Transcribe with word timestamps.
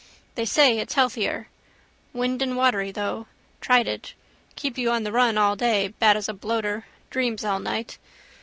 They 0.33 0.45
say 0.45 0.79
it's 0.79 0.95
healthier. 0.95 1.47
Windandwatery 2.15 2.91
though. 2.91 3.27
Tried 3.61 3.87
it. 3.87 4.15
Keep 4.55 4.79
you 4.79 4.89
on 4.89 5.03
the 5.03 5.11
run 5.11 5.37
all 5.37 5.55
day. 5.55 5.89
Bad 5.89 6.17
as 6.17 6.27
a 6.27 6.33
bloater. 6.33 6.87
Dreams 7.11 7.45
all 7.45 7.59
night. 7.59 7.99